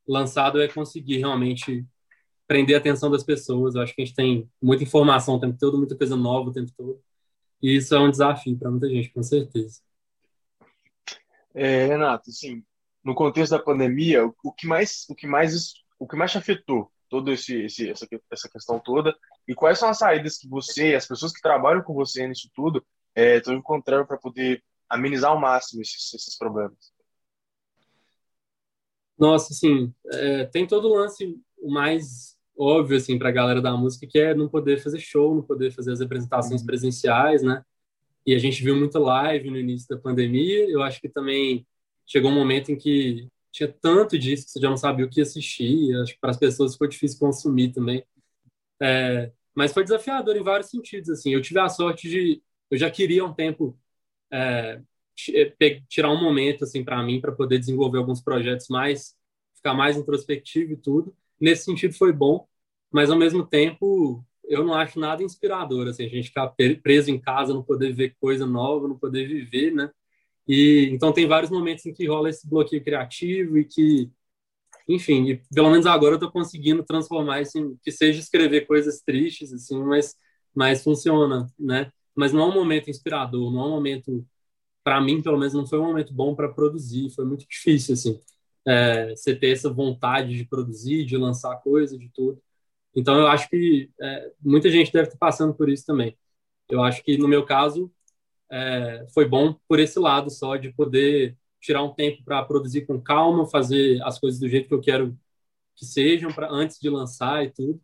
[0.07, 1.85] lançado, é conseguir realmente
[2.47, 3.75] prender a atenção das pessoas.
[3.75, 6.53] Eu acho que a gente tem muita informação o tempo todo, muita coisa nova o
[6.53, 6.99] tempo todo.
[7.61, 9.81] E isso é um desafio para muita gente, com certeza.
[11.53, 12.63] É, Renato, sim,
[13.03, 16.91] no contexto da pandemia, o que mais, o que mais, o que mais te afetou
[17.09, 19.15] todo esse, esse essa, essa questão toda
[19.47, 22.83] e quais são as saídas que você, as pessoas que trabalham com você nisso tudo,
[23.15, 26.93] estão é, encontrando para poder amenizar ao máximo esses, esses problemas?
[29.17, 33.75] Nossa, assim, é, tem todo o lance o mais óbvio assim para a galera da
[33.75, 36.67] música que é não poder fazer show, não poder fazer as apresentações uhum.
[36.67, 37.63] presenciais, né?
[38.25, 40.69] E a gente viu muita live no início da pandemia.
[40.69, 41.65] Eu acho que também
[42.05, 45.21] chegou um momento em que tinha tanto disso que você já não sabia o que
[45.21, 45.95] assistir.
[46.01, 48.03] Acho que para as pessoas foi difícil consumir também.
[48.81, 51.09] É, mas foi desafiador em vários sentidos.
[51.09, 53.77] Assim, eu tive a sorte de, eu já queria um tempo
[54.31, 54.81] é,
[55.61, 59.15] é tirar um momento assim para mim para poder desenvolver alguns projetos mais,
[59.55, 61.15] ficar mais introspectivo e tudo.
[61.39, 62.47] Nesse sentido foi bom,
[62.91, 67.19] mas ao mesmo tempo eu não acho nada inspirador assim a gente ficar preso em
[67.19, 69.91] casa, não poder ver coisa nova, não poder viver, né?
[70.47, 74.11] E então tem vários momentos em que rola esse bloqueio criativo e que,
[74.87, 79.01] enfim, e pelo menos agora eu estou conseguindo transformar isso em que seja escrever coisas
[79.01, 80.15] tristes assim, mas
[80.55, 81.91] mas funciona, né?
[82.15, 84.25] Mas não é um momento inspirador, não é um momento
[84.83, 88.19] para mim, pelo menos não foi um momento bom para produzir, foi muito difícil assim.
[88.67, 92.41] É, você ter essa vontade de produzir, de lançar coisa, de tudo.
[92.95, 96.17] Então eu acho que é, muita gente deve estar passando por isso também.
[96.69, 97.91] Eu acho que no meu caso
[98.53, 103.01] é, foi bom por esse lado só, de poder tirar um tempo para produzir com
[103.01, 105.17] calma, fazer as coisas do jeito que eu quero
[105.75, 107.81] que sejam para antes de lançar e tudo.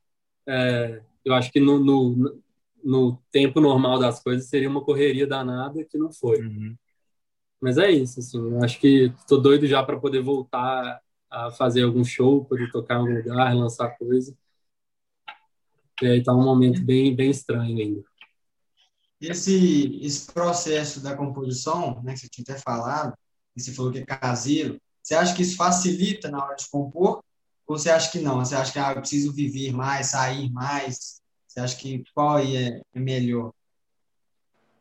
[0.48, 2.42] É, eu acho que no, no,
[2.84, 6.40] no, tempo normal das coisas seria uma correria danada que não foi.
[6.40, 6.76] Uhum.
[7.60, 11.84] Mas é isso, assim, eu acho que tô doido já para poder voltar a fazer
[11.84, 14.38] algum show, poder tocar em algum lugar, lançar coisa.
[16.02, 18.09] E aí tá um momento bem, bem estranho ainda.
[19.22, 23.14] Esse, esse processo da composição, né, que você tinha até falado,
[23.54, 27.24] que você falou que é caseiro, você acha que isso facilita na hora de compor?
[27.68, 28.40] Ou você acha que não?
[28.40, 31.22] Você acha que ah, eu preciso viver mais, sair mais?
[31.48, 33.52] Você acha que qual aí é, é melhor?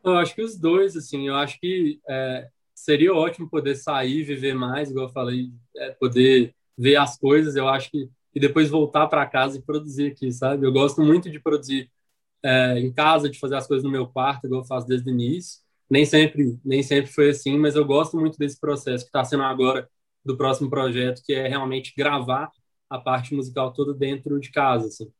[0.03, 4.55] Eu acho que os dois, assim, eu acho que é, seria ótimo poder sair, viver
[4.55, 7.55] mais, igual eu falei, é, poder ver as coisas.
[7.55, 10.65] Eu acho que e depois voltar para casa e produzir aqui, sabe?
[10.65, 11.89] Eu gosto muito de produzir
[12.43, 15.13] é, em casa, de fazer as coisas no meu quarto, igual eu faço desde o
[15.13, 15.61] início.
[15.89, 19.43] Nem sempre, nem sempre foi assim, mas eu gosto muito desse processo que está sendo
[19.43, 19.89] agora
[20.23, 22.51] do próximo projeto, que é realmente gravar
[22.89, 25.11] a parte musical toda dentro de casa, assim.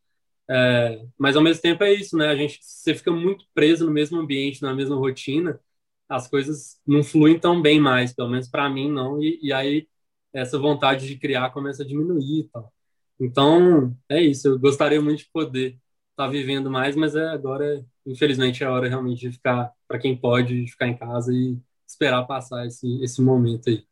[0.49, 2.27] É, mas ao mesmo tempo é isso, né?
[2.27, 5.59] A gente você fica muito preso no mesmo ambiente, na mesma rotina,
[6.07, 9.21] as coisas não fluem tão bem mais, pelo menos para mim não.
[9.21, 9.87] E, e, aí
[10.33, 12.73] essa vontade de criar começa a diminuir e tal.
[13.19, 14.47] Então é isso.
[14.47, 15.77] Eu gostaria muito de poder
[16.19, 20.17] tá vivendo mais, mas é agora, infelizmente, é a hora realmente de ficar para quem
[20.17, 23.85] pode ficar em casa e esperar passar esse esse momento aí.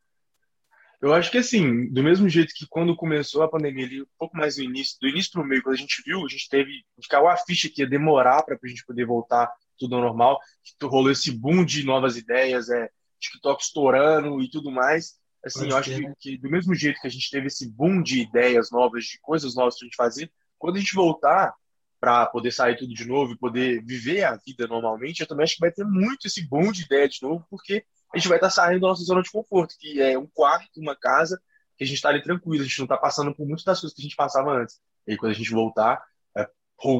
[1.00, 4.36] Eu acho que assim, do mesmo jeito que quando começou a pandemia ali, um pouco
[4.36, 6.84] mais no início, do início para o meio, quando a gente viu, a gente teve
[7.08, 10.84] caiu a ficha que ia demorar para a gente poder voltar tudo ao normal, que
[10.84, 15.14] rolou esse boom de novas ideias, é TikTok estourando e tudo mais.
[15.42, 18.02] Assim, Pode eu acho que, que, do mesmo jeito que a gente teve esse boom
[18.02, 21.54] de ideias novas, de coisas novas para a gente fazer, quando a gente voltar
[22.00, 25.54] para poder sair tudo de novo e poder viver a vida normalmente, eu também acho
[25.54, 27.84] que vai ter muito esse boom de ideia de novo, porque
[28.14, 30.80] a gente vai estar tá saindo da nossa zona de conforto, que é um quarto,
[30.80, 31.40] uma casa,
[31.76, 33.94] que a gente está ali tranquilo, a gente não está passando por muitas das coisas
[33.94, 34.80] que a gente passava antes.
[35.06, 36.02] E aí, quando a gente voltar,
[36.36, 36.48] é,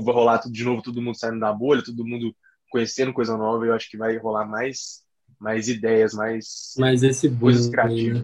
[0.03, 2.35] vai rolar tudo de novo, todo mundo saindo da bolha, todo mundo
[2.71, 5.03] conhecendo coisa nova, eu acho que vai rolar mais,
[5.39, 8.21] mais ideias, mais Mas esse boom, coisas criativas.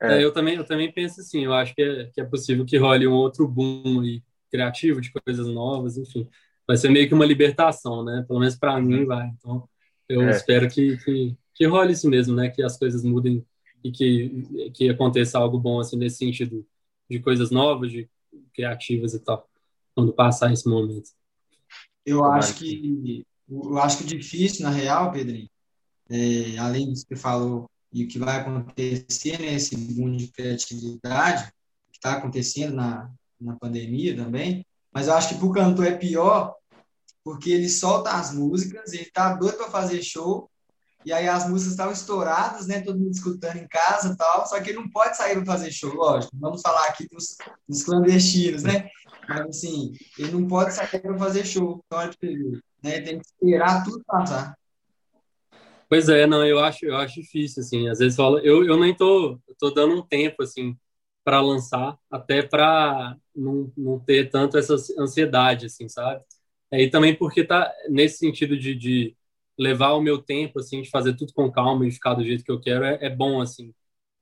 [0.00, 0.18] Né?
[0.18, 0.24] É.
[0.24, 3.06] eu, também, eu também penso assim, eu acho que é, que é possível que role
[3.06, 6.28] um outro boom aí, criativo, de coisas novas, enfim.
[6.66, 8.24] Vai ser meio que uma libertação, né?
[8.26, 9.28] Pelo menos para mim vai.
[9.38, 9.68] Então,
[10.08, 10.30] eu é.
[10.30, 12.48] espero que, que, que role isso mesmo, né?
[12.50, 13.44] Que as coisas mudem
[13.82, 16.66] e que, que aconteça algo bom, assim, nesse sentido
[17.08, 18.08] de coisas novas, de
[18.54, 19.48] criativas e tal,
[19.94, 21.10] quando passar esse momento.
[22.04, 25.50] Eu acho que eu acho que o difícil, na real, Pedrinho,
[26.08, 30.28] é, além disso que você falou e o que vai acontecer nesse né, boom de
[30.28, 31.50] criatividade
[31.90, 33.10] que está acontecendo na,
[33.40, 36.54] na pandemia também, mas eu acho que para o cantor é pior
[37.22, 40.50] porque ele solta as músicas, ele tá doido para fazer show
[41.04, 42.80] e aí as músicas estavam estouradas, né?
[42.80, 45.72] Todo mundo escutando em casa e tal, só que ele não pode sair para fazer
[45.72, 46.36] show, lógico.
[46.38, 48.88] Vamos falar aqui dos, dos, clandestinos, né?
[49.26, 51.82] Mas assim, ele não pode sair para fazer show.
[51.86, 52.10] Então,
[52.82, 53.00] né?
[53.00, 54.54] Tem que esperar tudo passar.
[55.88, 57.88] Pois é, não, eu acho, eu acho difícil, assim.
[57.88, 60.76] Às vezes fala, eu, eu nem tô, tô dando um tempo, assim,
[61.24, 66.22] para lançar, até para não, não ter tanto essa ansiedade, assim, sabe?
[66.70, 69.16] É, e também porque tá nesse sentido de, de
[69.58, 72.50] levar o meu tempo, assim, de fazer tudo com calma e ficar do jeito que
[72.50, 73.74] eu quero, é, é bom, assim,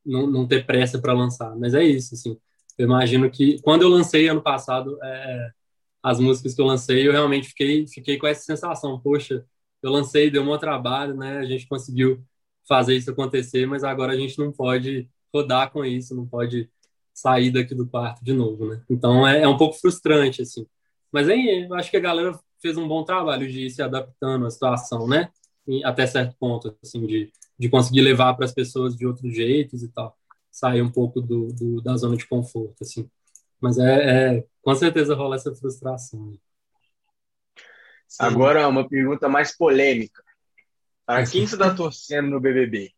[0.05, 1.57] não, não ter pressa para lançar.
[1.57, 2.39] Mas é isso, assim.
[2.79, 5.51] Eu imagino que quando eu lancei ano passado é,
[6.03, 9.45] as músicas que eu lancei, eu realmente fiquei, fiquei com essa sensação, poxa,
[9.83, 11.39] eu lancei, deu um trabalho, né?
[11.39, 12.25] A gente conseguiu
[12.69, 16.71] fazer isso acontecer, mas agora a gente não pode rodar com isso, não pode
[17.21, 18.81] sair daqui do quarto de novo, né?
[18.89, 20.67] Então é, é um pouco frustrante, assim.
[21.11, 24.47] Mas aí, eu acho que a galera fez um bom trabalho de ir se adaptando
[24.47, 25.31] à situação, né?
[25.67, 29.83] E até certo ponto, assim, de, de conseguir levar para as pessoas de outros jeitos
[29.83, 30.17] e tal.
[30.51, 33.09] Sair um pouco do, do da zona de conforto, assim.
[33.61, 36.39] Mas é, é, com certeza rola essa frustração.
[38.07, 38.25] Sim.
[38.25, 40.23] Agora, uma pergunta mais polêmica.
[41.05, 42.93] Para quem você está torcendo no BBB?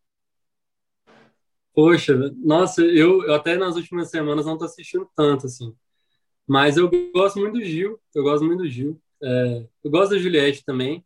[1.74, 5.74] Poxa, nossa, eu, eu até nas últimas semanas não estou assistindo tanto, assim.
[6.46, 9.00] Mas eu gosto muito do Gil, eu gosto muito do Gil.
[9.22, 11.04] É, eu gosto da Juliette também.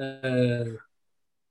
[0.00, 0.76] É,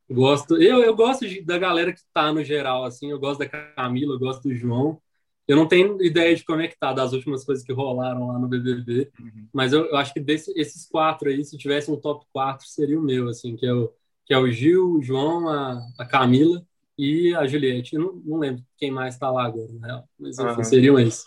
[0.10, 3.10] gosto, eu, eu gosto da galera que tá no geral, assim.
[3.10, 5.02] Eu gosto da Camila, eu gosto do João.
[5.48, 9.48] Eu não tenho ideia de conectar das últimas coisas que rolaram lá no BBB, uhum.
[9.54, 13.00] mas eu, eu, acho que desses esses quatro aí, se tivesse um top 4, seria
[13.00, 13.94] o meu, assim, que é o,
[14.26, 16.67] que é o Gil, o João, a, a Camila
[16.98, 17.96] e a Juliette.
[17.96, 20.64] Eu não, não lembro quem mais está lá agora, na real, mas enfim, uhum.
[20.64, 21.26] seriam esses.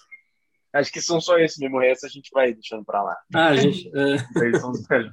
[0.72, 3.16] Acho que são só esses mesmo, o resto a gente vai deixando para lá.
[3.34, 3.90] Ah, a gente.
[3.94, 4.58] É...
[4.58, 5.12] são os melhores.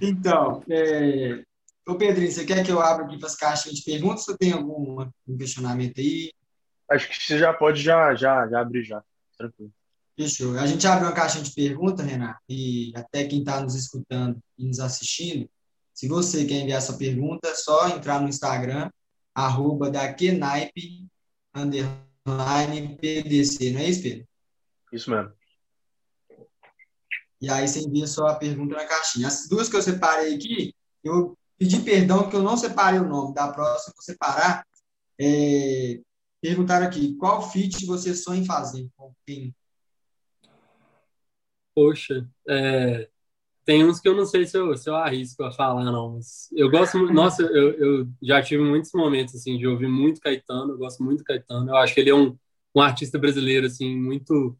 [0.00, 1.42] Então, é...
[1.86, 4.52] Ô Pedrinho, você quer que eu abra aqui para as caixas de perguntas ou tem
[4.52, 6.32] algum questionamento aí?
[6.90, 9.02] Acho que você já pode já, já, já abrir já.
[9.36, 9.72] Tranquilo.
[10.16, 10.58] Fechou.
[10.58, 14.66] A gente abre uma caixa de perguntas, Renato, e até quem está nos escutando e
[14.66, 15.48] nos assistindo,
[15.98, 18.88] se você quer enviar sua pergunta, é só entrar no Instagram
[19.34, 21.04] arroba da Kenaipe,
[21.52, 24.28] underline PDC, não é isso, Pedro?
[24.92, 25.32] Isso mesmo.
[27.40, 29.26] E aí você envia só a pergunta na caixinha.
[29.26, 33.34] As duas que eu separei aqui, eu pedi perdão que eu não separei o nome.
[33.34, 34.64] Da próxima, vou separar.
[35.20, 36.00] É,
[36.40, 38.88] perguntaram aqui, qual fit você sonha em fazer?
[38.96, 39.52] Com quem?
[41.74, 43.10] Poxa, é,
[43.68, 46.14] tem uns que eu não sei se eu, se eu arrisco a falar, não.
[46.14, 47.12] Mas eu gosto muito.
[47.12, 50.72] Nossa, eu, eu já tive muitos momentos, assim, de ouvir muito Caetano.
[50.72, 51.68] Eu gosto muito do Caetano.
[51.70, 52.34] Eu acho que ele é um,
[52.74, 54.58] um artista brasileiro, assim, muito,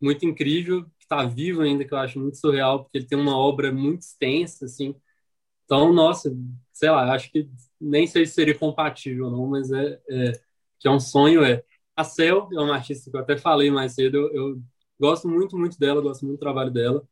[0.00, 3.36] muito incrível, que está vivo ainda, que eu acho muito surreal, porque ele tem uma
[3.38, 4.94] obra muito extensa, assim.
[5.64, 6.32] Então, nossa,
[6.72, 10.32] sei lá, acho que nem sei se seria compatível, não, mas é, é
[10.80, 11.44] que é um sonho.
[11.44, 11.64] É.
[11.96, 14.62] A Cel é uma artista que eu até falei mais cedo, eu, eu
[15.00, 17.06] gosto muito, muito dela, gosto muito do trabalho dela.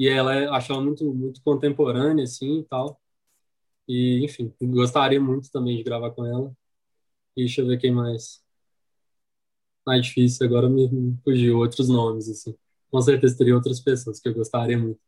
[0.00, 2.98] E ela, acho ela muito, muito contemporânea, assim, e tal.
[3.86, 6.50] E, enfim, gostaria muito também de gravar com ela.
[7.36, 8.42] E deixa eu ver quem mais.
[9.86, 12.56] Mais difícil, agora me, me fugiu outros nomes, assim.
[12.90, 14.98] Com certeza teria outras pessoas que eu gostaria muito.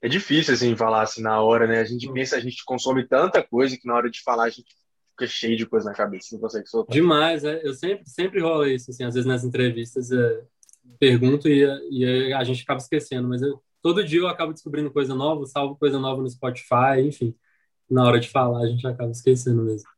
[0.00, 1.80] É difícil, assim, falar assim na hora, né?
[1.80, 4.74] A gente pensa, a gente consome tanta coisa que na hora de falar a gente
[5.10, 6.94] fica cheio de coisa na cabeça, não consegue soltar.
[6.94, 7.60] Demais, é.
[7.62, 10.44] Eu sempre, sempre rola isso, assim, às vezes nas entrevistas é,
[10.98, 15.14] pergunto e, e a gente acaba esquecendo, mas eu, todo dia eu acabo descobrindo coisa
[15.14, 17.34] nova, salvo coisa nova no Spotify, enfim.
[17.90, 19.88] Na hora de falar, a gente acaba esquecendo mesmo.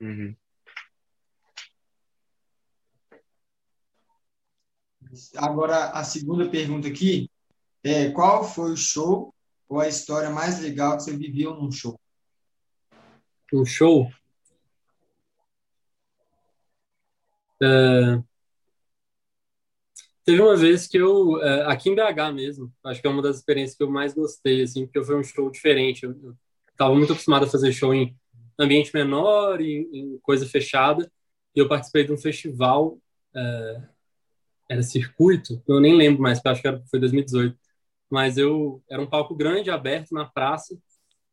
[0.00, 0.34] Uhum.
[5.36, 7.30] Agora, a segunda pergunta aqui
[7.82, 9.34] é: qual foi o show
[9.68, 12.00] ou a história mais legal que você viveu num show?
[13.52, 14.10] Um show?
[17.62, 18.29] É...
[20.24, 23.36] Teve uma vez que eu, é, aqui em BH mesmo, acho que é uma das
[23.36, 26.04] experiências que eu mais gostei, assim, porque foi um show diferente.
[26.04, 26.36] Eu,
[26.80, 28.16] estava muito acostumado a fazer show em
[28.58, 31.10] ambiente menor, em, em coisa fechada,
[31.54, 32.98] e eu participei de um festival,
[33.34, 33.82] é,
[34.68, 37.58] era circuito, eu nem lembro mais, acho que era, foi 2018,
[38.10, 40.78] mas eu, era um palco grande, aberto na praça,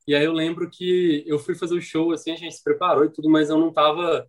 [0.08, 3.06] e aí eu lembro que eu fui fazer o show, assim, a gente se preparou
[3.06, 4.28] e tudo, mas eu não estava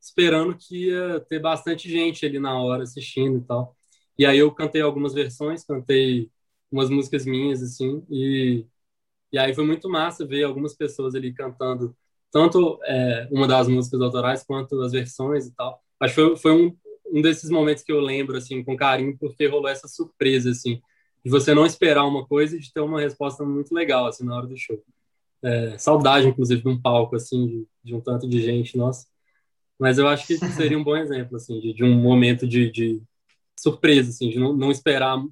[0.00, 3.76] esperando que ia ter bastante gente ali na hora assistindo e tal.
[4.20, 6.30] E aí eu cantei algumas versões, cantei
[6.70, 8.66] umas músicas minhas, assim, e,
[9.32, 11.96] e aí foi muito massa ver algumas pessoas ali cantando
[12.30, 15.82] tanto é, uma das músicas autorais quanto as versões e tal.
[15.98, 16.76] Acho que foi, foi um,
[17.10, 20.82] um desses momentos que eu lembro, assim, com carinho, porque rolou essa surpresa, assim,
[21.24, 24.36] de você não esperar uma coisa e de ter uma resposta muito legal, assim, na
[24.36, 24.78] hora do show.
[25.42, 29.06] É, saudade, inclusive, de um palco, assim, de, de, um tanto de gente, nossa.
[29.78, 33.02] Mas eu acho que seria um bom exemplo, assim, de, de um momento de, de,
[33.60, 35.22] surpresa, assim, de não, não esperar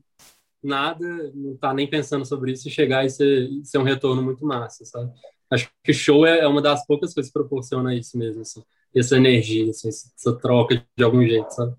[0.62, 4.22] nada, não estar tá nem pensando sobre isso e chegar e ser, ser um retorno
[4.22, 5.12] muito massa, sabe?
[5.50, 8.62] Acho que show é, é uma das poucas coisas que proporciona isso mesmo, assim,
[8.94, 11.74] essa energia, assim, essa troca de algum jeito, sabe?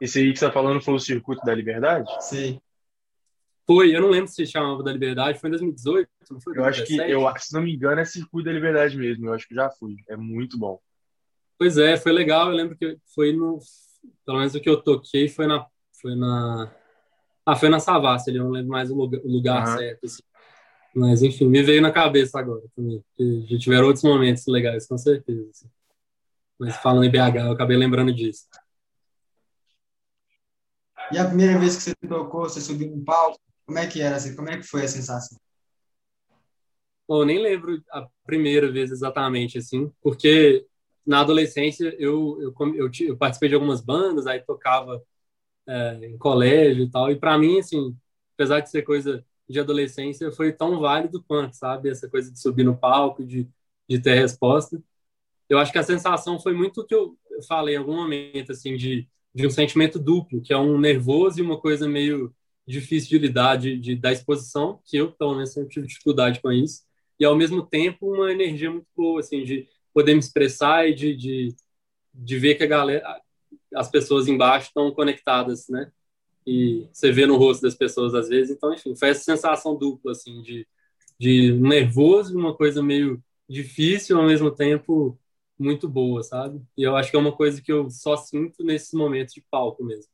[0.00, 2.10] Esse aí que você tá falando foi o Circuito da Liberdade?
[2.24, 2.60] Sim.
[3.66, 6.58] Foi, eu não lembro se chamava da Liberdade, foi em 2018, não foi?
[6.58, 9.46] Eu acho que, eu, se não me engano, é Circuito da Liberdade mesmo, eu acho
[9.46, 10.80] que já fui, é muito bom.
[11.58, 13.60] Pois é, foi legal, eu lembro que foi no
[14.24, 15.66] pelo menos o que eu toquei foi na.
[16.00, 16.74] Foi na
[17.44, 19.76] ah, foi na Savassi, eu não lembro mais o lugar, o lugar uhum.
[19.76, 20.06] certo.
[20.06, 20.22] Assim.
[20.94, 23.02] Mas, enfim, me veio na cabeça agora também.
[23.48, 25.48] Já tiveram outros momentos legais, com certeza.
[25.50, 25.70] Assim.
[26.58, 28.46] Mas falando em BH, eu acabei lembrando disso.
[31.10, 34.16] E a primeira vez que você tocou, você subiu no palco, como é que era?
[34.16, 34.36] Assim?
[34.36, 35.38] Como é que foi a sensação?
[37.08, 40.64] Bom, nem lembro a primeira vez exatamente, assim, porque
[41.06, 45.02] na adolescência eu, eu, eu, eu, participei de algumas bandas, aí tocava
[45.66, 47.96] é, em colégio e tal, e para mim, assim,
[48.34, 51.90] apesar de ser coisa de adolescência, foi tão válido quanto, sabe?
[51.90, 53.48] Essa coisa de subir no palco, de,
[53.88, 54.82] de ter resposta.
[55.48, 58.76] Eu acho que a sensação foi muito o que eu falei em algum momento, assim,
[58.76, 62.34] de, de um sentimento duplo, que é um nervoso e uma coisa meio
[62.66, 66.52] difícil de lidar, de, de, da exposição, que eu, pelo menos, sempre tive dificuldade com
[66.52, 66.82] isso,
[67.18, 71.16] e ao mesmo tempo uma energia muito boa, assim, de poder me expressar e de,
[71.16, 71.54] de,
[72.14, 73.20] de ver que a galera,
[73.74, 75.90] as pessoas embaixo estão conectadas, né?
[76.46, 78.56] E você vê no rosto das pessoas às vezes.
[78.56, 80.66] Então, enfim, foi essa sensação dupla, assim, de,
[81.18, 85.18] de nervoso, uma coisa meio difícil, ao mesmo tempo
[85.58, 86.60] muito boa, sabe?
[86.76, 89.84] E eu acho que é uma coisa que eu só sinto nesses momentos de palco
[89.84, 90.10] mesmo.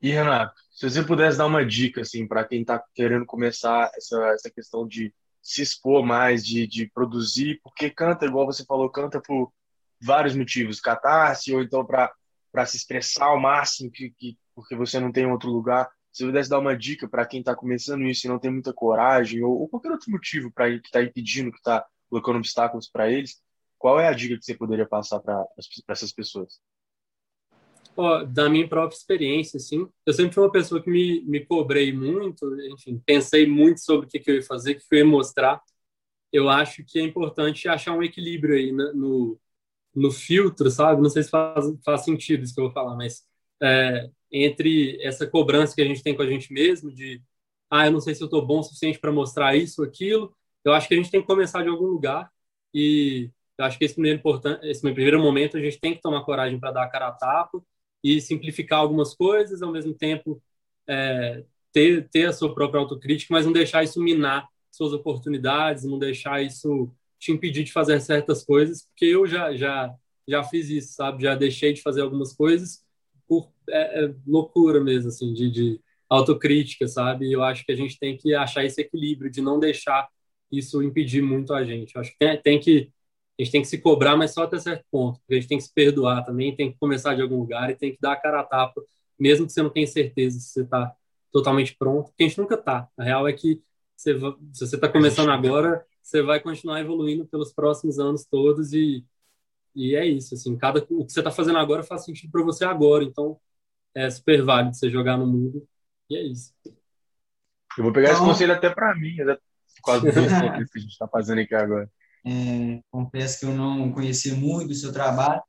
[0.00, 4.24] E Renato, se você pudesse dar uma dica assim para quem está querendo começar essa,
[4.28, 5.12] essa questão de
[5.42, 9.52] se expor mais, de, de produzir, porque canta, igual você falou, canta por
[10.00, 15.10] vários motivos, catarse, ou então para se expressar ao máximo, que, que, porque você não
[15.12, 15.90] tem outro lugar.
[16.12, 18.72] Se eu pudesse dar uma dica para quem está começando isso e não tem muita
[18.72, 23.10] coragem, ou, ou qualquer outro motivo para que está impedindo, que está colocando obstáculos para
[23.10, 23.40] eles,
[23.78, 25.44] qual é a dica que você poderia passar para
[25.88, 26.60] essas pessoas?
[27.94, 31.92] Oh, da minha própria experiência, assim, eu sempre fui uma pessoa que me, me cobrei
[31.92, 34.98] muito, enfim, pensei muito sobre o que, que eu ia fazer, o que, que eu
[35.00, 35.60] ia mostrar.
[36.32, 39.40] Eu acho que é importante achar um equilíbrio aí no, no,
[39.94, 41.02] no filtro, sabe?
[41.02, 43.24] Não sei se faz, faz sentido isso que eu vou falar, mas
[43.62, 47.22] é, entre essa cobrança que a gente tem com a gente mesmo, de,
[47.70, 50.34] ah, eu não sei se eu estou bom o suficiente para mostrar isso aquilo,
[50.64, 52.30] eu acho que a gente tem que começar de algum lugar
[52.74, 54.20] e eu acho que esse primeiro,
[54.62, 57.62] esse primeiro momento a gente tem que tomar coragem para dar a cara a tapa
[58.02, 60.42] e simplificar algumas coisas, ao mesmo tempo
[60.88, 65.98] é, ter, ter a sua própria autocrítica, mas não deixar isso minar suas oportunidades, não
[65.98, 69.94] deixar isso te impedir de fazer certas coisas, porque eu já, já,
[70.26, 71.22] já fiz isso, sabe?
[71.22, 72.84] Já deixei de fazer algumas coisas
[73.28, 77.30] por é, é loucura mesmo, assim, de, de autocrítica, sabe?
[77.30, 80.08] Eu acho que a gente tem que achar esse equilíbrio de não deixar
[80.50, 81.94] isso impedir muito a gente.
[81.94, 82.90] Eu acho que tem, tem que
[83.38, 85.18] a gente tem que se cobrar, mas só até certo ponto.
[85.20, 87.76] Porque a gente tem que se perdoar também, tem que começar de algum lugar e
[87.76, 88.82] tem que dar a cara a tapa,
[89.18, 90.94] mesmo que você não tenha certeza se você está
[91.32, 92.88] totalmente pronto, porque a gente nunca está.
[92.96, 93.62] A real é que
[93.96, 94.14] você,
[94.52, 99.04] se você está começando agora, você vai continuar evoluindo pelos próximos anos todos e,
[99.74, 100.34] e é isso.
[100.34, 103.38] Assim, cada, o que você está fazendo agora faz sentido para você agora, então
[103.94, 105.66] é super válido você jogar no mundo
[106.10, 106.52] e é isso.
[107.78, 109.38] Eu vou pegar então, esse conselho até para mim, né?
[109.80, 110.12] quase tudo
[110.70, 111.90] que a gente está fazendo aqui agora.
[112.24, 115.42] É, confesso que eu não conhecia muito o seu trabalho,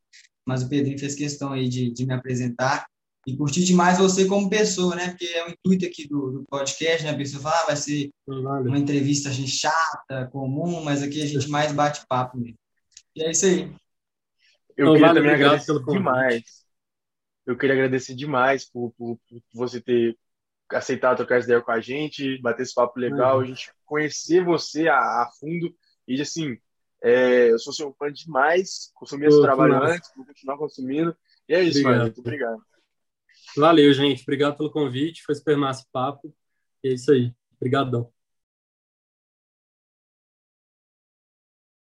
[0.45, 2.86] mas o Pedrinho fez questão aí de, de me apresentar
[3.26, 5.09] e curti demais você como pessoa, né?
[5.09, 7.11] Porque é o intuito aqui do, do podcast, né?
[7.11, 11.47] A pessoa fala, ah, vai ser uma entrevista gente, chata, comum, mas aqui a gente
[11.47, 12.57] mais bate papo mesmo.
[13.15, 13.74] E é isso aí.
[14.76, 16.43] Eu Não, queria vale, também agradecer demais.
[17.45, 20.17] Eu queria agradecer demais por, por, por, você ter
[20.69, 23.43] aceitado trocar essa ideia com a gente, bater esse papo legal, uhum.
[23.43, 25.74] a gente conhecer você a, a fundo
[26.08, 26.58] e assim,
[27.04, 31.16] é, eu sou seu fã demais, consumi esse trabalho antes, vou continuar consumindo.
[31.47, 31.91] E é isso, obrigado.
[31.91, 32.04] mano.
[32.04, 32.62] Muito obrigado.
[33.58, 34.24] Valeu, gente.
[34.24, 35.24] Obrigado pelo convite.
[35.24, 36.34] Foi super massa papo.
[36.84, 37.34] E é isso aí.
[37.58, 38.12] Obrigadão.